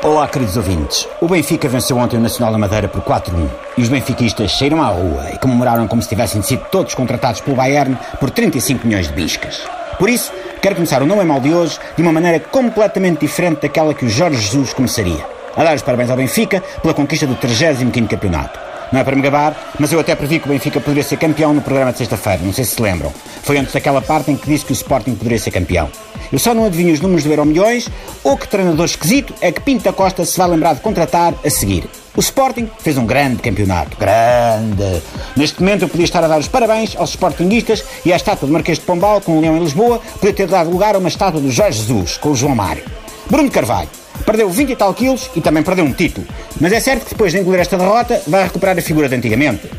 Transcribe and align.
Olá, 0.00 0.28
queridos 0.28 0.56
ouvintes. 0.56 1.08
O 1.20 1.26
Benfica 1.26 1.68
venceu 1.68 1.98
ontem 1.98 2.16
o 2.16 2.20
Nacional 2.20 2.52
da 2.52 2.58
Madeira 2.58 2.86
por 2.86 3.02
4-1 3.02 3.48
e 3.76 3.82
os 3.82 3.88
benfiquistas 3.88 4.56
saíram 4.56 4.80
à 4.80 4.86
rua 4.86 5.32
e 5.32 5.38
comemoraram 5.38 5.88
como 5.88 6.00
se 6.00 6.08
tivessem 6.08 6.40
sido 6.40 6.64
todos 6.70 6.94
contratados 6.94 7.40
pelo 7.40 7.56
Bayern 7.56 7.98
por 8.20 8.30
35 8.30 8.86
milhões 8.86 9.08
de 9.08 9.12
biscas. 9.12 9.60
Por 9.98 10.08
isso, 10.08 10.32
quero 10.62 10.76
começar 10.76 11.02
o 11.02 11.06
Não 11.06 11.20
é 11.20 11.24
Mal 11.24 11.40
de 11.40 11.52
hoje 11.52 11.80
de 11.96 12.02
uma 12.02 12.12
maneira 12.12 12.38
completamente 12.38 13.20
diferente 13.20 13.62
daquela 13.62 13.92
que 13.92 14.04
o 14.04 14.08
Jorge 14.08 14.40
Jesus 14.40 14.72
começaria. 14.72 15.26
A 15.56 15.64
dar 15.64 15.74
os 15.74 15.82
parabéns 15.82 16.10
ao 16.10 16.16
Benfica 16.16 16.62
pela 16.80 16.94
conquista 16.94 17.26
do 17.26 17.34
35º 17.34 18.06
campeonato. 18.06 18.67
Não 18.92 19.00
é 19.00 19.04
para 19.04 19.14
me 19.14 19.22
gabar, 19.22 19.74
mas 19.78 19.92
eu 19.92 20.00
até 20.00 20.14
previ 20.14 20.38
que 20.38 20.46
o 20.46 20.48
Benfica 20.48 20.80
poderia 20.80 21.02
ser 21.02 21.18
campeão 21.18 21.52
no 21.52 21.60
programa 21.60 21.92
de 21.92 21.98
sexta-feira, 21.98 22.40
não 22.42 22.52
sei 22.52 22.64
se 22.64 22.76
se 22.76 22.82
lembram. 22.82 23.12
Foi 23.42 23.58
antes 23.58 23.72
daquela 23.72 24.00
parte 24.00 24.30
em 24.30 24.36
que 24.36 24.46
disse 24.46 24.64
que 24.64 24.72
o 24.72 24.74
Sporting 24.74 25.14
poderia 25.14 25.38
ser 25.38 25.50
campeão. 25.50 25.90
Eu 26.32 26.38
só 26.38 26.54
não 26.54 26.64
adivinho 26.64 26.92
os 26.92 27.00
números 27.00 27.24
do 27.24 27.30
Euro 27.30 27.44
Milhões 27.44 27.88
ou 28.22 28.36
que 28.36 28.46
treinador 28.46 28.84
esquisito 28.84 29.34
é 29.40 29.50
que 29.50 29.60
Pinto 29.60 29.84
da 29.84 29.92
Costa 29.92 30.24
se 30.24 30.36
vai 30.38 30.48
lembrar 30.48 30.74
de 30.74 30.80
contratar 30.80 31.34
a 31.44 31.50
seguir. 31.50 31.88
O 32.16 32.20
Sporting 32.20 32.68
fez 32.80 32.98
um 32.98 33.06
grande 33.06 33.42
campeonato. 33.42 33.96
Grande! 33.96 35.02
Neste 35.36 35.60
momento 35.60 35.82
eu 35.82 35.88
podia 35.88 36.04
estar 36.04 36.22
a 36.24 36.28
dar 36.28 36.38
os 36.38 36.48
parabéns 36.48 36.96
aos 36.96 37.10
Sportinguistas 37.10 37.84
e 38.04 38.12
à 38.12 38.16
estátua 38.16 38.46
do 38.46 38.52
Marquês 38.52 38.78
de 38.78 38.84
Pombal 38.84 39.20
com 39.20 39.38
o 39.38 39.40
Leão 39.40 39.56
em 39.56 39.60
Lisboa 39.60 40.00
podia 40.14 40.34
ter 40.34 40.46
dado 40.46 40.70
lugar 40.70 40.94
a 40.94 40.98
uma 40.98 41.08
estátua 41.08 41.40
do 41.40 41.50
Jorge 41.50 41.78
Jesus 41.78 42.16
com 42.16 42.30
o 42.30 42.36
João 42.36 42.54
Mário. 42.54 42.84
Bruno 43.30 43.50
Carvalho. 43.50 43.88
Perdeu 44.28 44.50
20 44.50 44.72
e 44.72 44.76
tal 44.76 44.92
quilos 44.92 45.30
e 45.34 45.40
também 45.40 45.62
perdeu 45.62 45.86
um 45.86 45.92
título. 45.94 46.26
Mas 46.60 46.70
é 46.74 46.80
certo 46.80 47.04
que 47.04 47.12
depois 47.12 47.32
de 47.32 47.38
engolir 47.38 47.60
esta 47.60 47.78
derrota 47.78 48.20
vai 48.26 48.44
recuperar 48.44 48.78
a 48.78 48.82
figura 48.82 49.08
de 49.08 49.14
antigamente. 49.14 49.70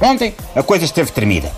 Ontem 0.00 0.32
a 0.54 0.62
coisa 0.62 0.84
esteve 0.84 1.10
tremida. 1.10 1.50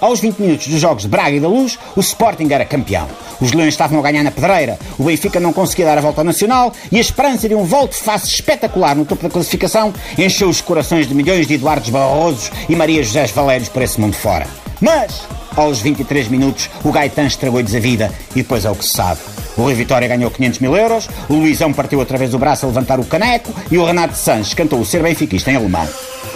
Aos 0.00 0.18
20 0.18 0.38
minutos 0.40 0.66
dos 0.66 0.80
jogos 0.80 1.04
de 1.04 1.08
Braga 1.08 1.36
e 1.36 1.38
da 1.38 1.46
Luz, 1.46 1.78
o 1.94 2.00
Sporting 2.00 2.48
era 2.50 2.64
campeão. 2.64 3.06
Os 3.40 3.52
Leões 3.52 3.72
estavam 3.72 4.00
a 4.00 4.02
ganhar 4.02 4.24
na 4.24 4.32
pedreira, 4.32 4.76
o 4.98 5.04
Benfica 5.04 5.38
não 5.38 5.52
conseguia 5.52 5.84
dar 5.84 5.96
a 5.96 6.00
volta 6.00 6.22
ao 6.22 6.24
Nacional 6.24 6.72
e 6.90 6.98
a 6.98 7.00
esperança 7.00 7.48
de 7.48 7.54
um 7.54 7.62
volte-face 7.62 8.26
espetacular 8.26 8.96
no 8.96 9.04
topo 9.04 9.22
da 9.22 9.30
classificação 9.30 9.94
encheu 10.18 10.48
os 10.48 10.60
corações 10.60 11.06
de 11.06 11.14
milhões 11.14 11.46
de 11.46 11.54
Eduardos 11.54 11.90
Barrosos 11.90 12.50
e 12.68 12.74
Maria 12.74 13.00
José 13.00 13.24
Valérios 13.26 13.68
por 13.68 13.80
esse 13.80 14.00
mundo 14.00 14.16
fora. 14.16 14.48
Mas, 14.80 15.22
aos 15.54 15.78
23 15.78 16.26
minutos, 16.26 16.68
o 16.82 16.90
Gaetan 16.90 17.26
estragou-lhes 17.26 17.76
a 17.76 17.78
vida 17.78 18.12
e 18.32 18.42
depois 18.42 18.64
é 18.64 18.70
o 18.72 18.74
que 18.74 18.84
se 18.84 18.94
sabe. 18.94 19.20
O 19.56 19.62
Rui 19.62 19.74
Vitória 19.74 20.08
ganhou 20.08 20.30
500 20.30 20.58
mil 20.60 20.76
euros, 20.76 21.08
o 21.28 21.34
Luizão 21.34 21.72
partiu 21.72 21.98
outra 21.98 22.16
vez 22.16 22.32
o 22.34 22.38
braço 22.38 22.64
a 22.64 22.68
levantar 22.68 22.98
o 22.98 23.04
caneco 23.04 23.52
e 23.70 23.78
o 23.78 23.84
Renato 23.84 24.16
Sanches 24.16 24.54
cantou 24.54 24.80
o 24.80 24.84
ser 24.84 25.02
benfiquista 25.02 25.50
em 25.50 25.56
alemão. 25.56 25.86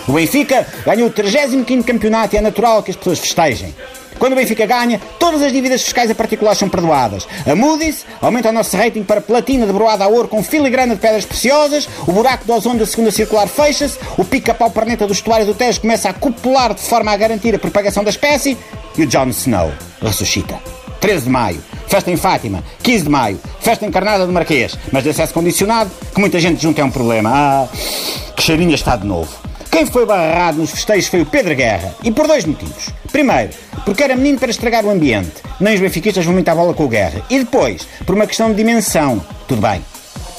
O 0.07 0.13
Benfica 0.13 0.67
ganhou 0.85 1.09
o 1.09 1.13
35º 1.13 1.83
campeonato 1.85 2.37
e 2.37 2.39
é 2.39 2.41
natural 2.41 2.83
que 2.83 2.91
as 2.91 2.97
pessoas 2.97 3.19
festejem. 3.19 3.75
Quando 4.19 4.33
o 4.33 4.37
Benfica 4.37 4.65
ganha, 4.65 5.01
todas 5.19 5.43
as 5.43 5.53
dívidas 5.53 5.83
fiscais 5.83 6.11
a 6.11 6.15
particulares 6.15 6.59
são 6.59 6.69
perdoadas. 6.69 7.27
A 7.47 7.55
Moody's 7.55 8.07
aumenta 8.21 8.49
o 8.49 8.53
nosso 8.53 8.77
rating 8.77 9.03
para 9.03 9.21
platina 9.21 9.67
de 9.67 9.73
broada 9.73 10.05
a 10.05 10.09
ouro 10.09 10.29
com 10.29 10.43
filigrana 10.43 10.95
de 10.95 11.01
pedras 11.01 11.27
preciosas, 11.27 11.89
o 12.07 12.13
buraco 12.13 12.47
do 12.47 12.55
ozono 12.55 12.79
da 12.79 12.87
segunda 12.87 13.11
circular 13.11 13.47
fecha-se, 13.47 13.99
o 14.17 14.25
pica-pau 14.25 14.71
perneta 14.71 15.07
do 15.07 15.13
estuário 15.13 15.45
do 15.45 15.55
Tejo 15.55 15.83
começa 15.83 16.09
a 16.09 16.15
copular 16.15 16.73
de 16.73 16.81
forma 16.81 17.13
a 17.13 17.17
garantir 17.17 17.55
a 17.55 17.59
propagação 17.59 18.03
da 18.03 18.11
espécie 18.11 18.57
e 18.97 19.03
o 19.03 19.07
Jon 19.07 19.29
Snow 19.29 19.73
ressuscita. 20.01 20.59
13 21.01 21.25
de 21.25 21.31
maio, 21.31 21.63
festa 21.87 22.11
em 22.11 22.17
Fátima. 22.17 22.63
15 22.83 23.05
de 23.05 23.11
maio, 23.11 23.41
festa 23.61 23.87
encarnada 23.87 24.27
do 24.27 24.33
Marquês, 24.33 24.79
mas 24.93 25.03
de 25.03 25.11
acesso 25.11 25.33
condicionado, 25.33 25.91
que 26.15 26.21
muita 26.21 26.39
gente 26.39 26.63
junta 26.63 26.81
é 26.81 26.85
um 26.85 26.91
problema. 26.91 27.31
Ah, 27.33 27.69
que 28.35 28.43
cheirinha 28.43 28.75
está 28.75 28.97
de 28.97 29.07
novo. 29.07 29.47
Quem 29.71 29.85
foi 29.85 30.07
barrado 30.07 30.59
nos 30.59 30.71
festejos 30.71 31.09
foi 31.09 31.21
o 31.21 31.27
Pedro 31.27 31.55
Guerra, 31.55 31.95
e 32.03 32.11
por 32.11 32.27
dois 32.27 32.45
motivos. 32.45 32.89
Primeiro, 33.13 33.51
porque 33.85 34.03
era 34.03 34.17
menino 34.17 34.39
para 34.39 34.51
estragar 34.51 34.85
o 34.85 34.91
ambiente, 34.91 35.35
nem 35.61 35.75
os 35.75 35.81
benfiquistas 35.81 36.25
vão 36.25 36.33
muita 36.33 36.55
bola 36.55 36.73
com 36.73 36.85
o 36.85 36.89
Guerra. 36.89 37.21
E 37.29 37.39
depois, 37.39 37.87
por 38.07 38.15
uma 38.15 38.27
questão 38.27 38.51
de 38.51 38.57
dimensão. 38.57 39.23
Tudo 39.47 39.61
bem. 39.61 39.83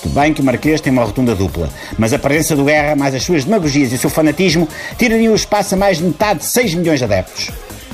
Tudo 0.02 0.14
bem 0.14 0.34
que 0.34 0.42
o 0.42 0.44
Marquês 0.44 0.82
tem 0.82 0.92
uma 0.94 1.04
rotunda 1.04 1.36
dupla, 1.36 1.70
mas 1.98 2.14
a 2.14 2.20
presença 2.20 2.56
do 2.56 2.64
Guerra, 2.64 2.96
mais 2.96 3.14
as 3.14 3.24
suas 3.24 3.44
demagogias 3.44 3.92
e 3.92 3.96
o 3.96 4.00
seu 4.00 4.10
fanatismo, 4.10 4.68
tirariam 4.98 5.34
o 5.34 5.36
espaço 5.36 5.76
a 5.76 5.78
mais 5.78 5.98
de 5.98 6.06
metade 6.06 6.40
de 6.40 6.46
6 6.46 6.76
milhões 6.76 7.00
de 7.00 7.06
adeptos. 7.06 7.52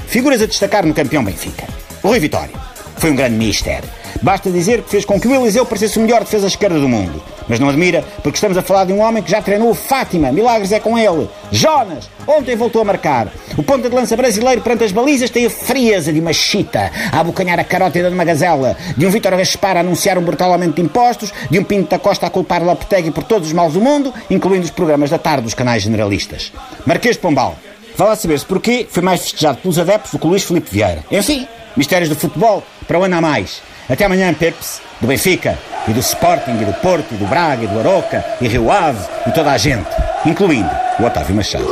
Figuras 0.08 0.42
a 0.42 0.46
destacar 0.46 0.86
no 0.86 0.94
campeão 0.94 1.24
Benfica. 1.24 1.68
Rui 2.02 2.20
Vitória. 2.20 2.73
Foi 3.04 3.12
um 3.12 3.18
grande 3.18 3.36
mister. 3.36 3.84
Basta 4.22 4.50
dizer 4.50 4.82
que 4.82 4.90
fez 4.90 5.04
com 5.04 5.20
que 5.20 5.28
o 5.28 5.36
Eliseu 5.36 5.66
parecesse 5.66 6.00
o 6.00 6.02
melhor 6.02 6.22
defesa 6.22 6.48
esquerda 6.48 6.80
do 6.80 6.88
mundo. 6.88 7.22
Mas 7.50 7.60
não 7.60 7.68
admira, 7.68 8.02
porque 8.24 8.38
estamos 8.38 8.58
a 8.58 8.62
falar 8.62 8.86
de 8.86 8.94
um 8.94 9.02
homem 9.02 9.22
que 9.22 9.30
já 9.30 9.42
treinou 9.42 9.74
Fátima. 9.74 10.32
Milagres 10.32 10.72
é 10.72 10.80
com 10.80 10.98
ele. 10.98 11.30
Jonas, 11.52 12.10
ontem 12.26 12.56
voltou 12.56 12.82
a 12.82 12.86
marcar. 12.86 13.28
O 13.58 13.62
ponta 13.62 13.90
de 13.90 13.94
lança 13.94 14.16
brasileiro 14.16 14.62
perante 14.62 14.86
as 14.86 14.94
balizas 14.94 15.30
tem 15.30 15.46
a 15.46 15.50
frieza 15.50 16.14
de 16.14 16.22
uma 16.22 16.32
chita, 16.32 16.90
a 17.12 17.20
abocanhar 17.20 17.60
a 17.60 17.66
carótida 17.66 18.08
de 18.08 18.16
uma 18.16 18.24
gazela, 18.24 18.78
de 18.96 19.06
um 19.06 19.10
Vítor 19.10 19.36
Gaspar 19.36 19.76
a 19.76 19.82
anunciar 19.82 20.18
um 20.18 20.24
brutal 20.24 20.54
aumento 20.54 20.76
de 20.76 20.84
impostos, 20.84 21.34
de 21.50 21.60
um 21.60 21.64
Pinto 21.66 21.90
da 21.90 22.00
Costa 22.00 22.28
a 22.28 22.30
culpar 22.30 22.64
Lopetegui 22.64 23.12
por 23.12 23.26
todos 23.26 23.50
os 23.50 23.54
males 23.54 23.74
do 23.74 23.82
mundo, 23.82 24.14
incluindo 24.30 24.64
os 24.64 24.72
programas 24.72 25.10
da 25.10 25.18
tarde 25.18 25.44
dos 25.44 25.54
canais 25.54 25.84
generalistas. 25.84 26.54
Marquês 26.86 27.18
de 27.18 27.22
Pombal. 27.22 27.58
Vá 27.96 28.06
lá 28.06 28.16
saber-se 28.16 28.46
porquê 28.46 28.88
foi 28.90 29.04
mais 29.04 29.22
festejado 29.22 29.60
pelos 29.60 29.78
adeptos 29.78 30.12
do 30.12 30.20
que 30.20 30.28
Luís 30.28 30.44
Filipe 30.44 30.70
Vieira. 30.72 31.04
Enfim, 31.12 31.48
mistérios 31.76 32.10
do 32.10 32.16
futebol 32.16 32.64
para 32.88 33.00
o 33.00 33.04
ano 33.04 33.18
a 33.18 33.22
mais. 33.22 33.62
Até 33.90 34.06
amanhã, 34.06 34.34
Peps, 34.34 34.82
do 35.02 35.08
Benfica, 35.08 35.58
e 35.88 35.92
do 35.92 36.00
Sporting, 36.00 36.52
e 36.62 36.66
do 36.66 36.74
Porto, 36.76 37.14
e 37.14 37.18
do 37.18 37.26
Braga, 37.26 37.66
e 37.66 37.68
do 37.68 37.80
Aroca, 37.80 38.24
e 38.40 38.48
Rio 38.48 38.72
Ave, 38.72 39.06
e 39.28 39.32
toda 39.32 39.52
a 39.52 39.58
gente, 39.58 39.90
incluindo 40.26 40.70
o 41.00 41.04
Otávio 41.04 41.36
Machado. 41.36 41.66